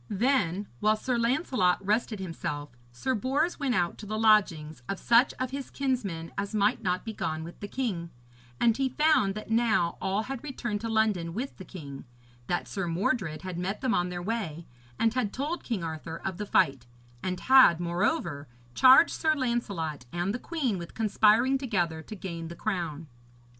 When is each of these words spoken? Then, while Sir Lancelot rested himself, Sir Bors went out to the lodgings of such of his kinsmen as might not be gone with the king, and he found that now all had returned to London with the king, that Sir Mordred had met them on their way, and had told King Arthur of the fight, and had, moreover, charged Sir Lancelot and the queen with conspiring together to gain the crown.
Then, 0.09 0.67
while 0.79 0.95
Sir 0.95 1.15
Lancelot 1.19 1.77
rested 1.85 2.19
himself, 2.19 2.71
Sir 2.91 3.13
Bors 3.13 3.59
went 3.59 3.75
out 3.75 3.99
to 3.99 4.07
the 4.07 4.17
lodgings 4.17 4.81
of 4.89 4.97
such 4.97 5.31
of 5.39 5.51
his 5.51 5.69
kinsmen 5.69 6.31
as 6.39 6.55
might 6.55 6.81
not 6.81 7.05
be 7.05 7.13
gone 7.13 7.43
with 7.43 7.59
the 7.59 7.67
king, 7.67 8.09
and 8.59 8.75
he 8.75 8.89
found 8.89 9.35
that 9.35 9.51
now 9.51 9.99
all 10.01 10.23
had 10.23 10.43
returned 10.43 10.81
to 10.81 10.89
London 10.89 11.35
with 11.35 11.55
the 11.57 11.63
king, 11.63 12.05
that 12.47 12.67
Sir 12.67 12.87
Mordred 12.87 13.43
had 13.43 13.59
met 13.59 13.81
them 13.81 13.93
on 13.93 14.09
their 14.09 14.23
way, 14.23 14.65
and 14.97 15.13
had 15.13 15.31
told 15.31 15.63
King 15.63 15.83
Arthur 15.83 16.17
of 16.25 16.37
the 16.39 16.47
fight, 16.47 16.87
and 17.21 17.39
had, 17.41 17.79
moreover, 17.79 18.47
charged 18.73 19.11
Sir 19.13 19.35
Lancelot 19.35 20.05
and 20.11 20.33
the 20.33 20.39
queen 20.39 20.79
with 20.79 20.95
conspiring 20.95 21.59
together 21.59 22.01
to 22.01 22.15
gain 22.15 22.47
the 22.47 22.55
crown. 22.55 23.05